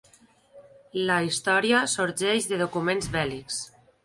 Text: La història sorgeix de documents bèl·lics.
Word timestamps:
La 1.11 1.17
història 1.27 1.83
sorgeix 1.93 2.49
de 2.53 2.61
documents 2.63 3.13
bèl·lics. 3.19 3.63